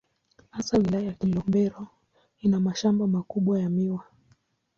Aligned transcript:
Hasa 0.49 0.77
Wilaya 0.77 1.05
ya 1.07 1.13
Kilombero 1.13 1.87
ina 2.39 2.59
mashamba 2.59 3.07
makubwa 3.07 3.59
ya 3.59 3.69
miwa. 3.69 4.05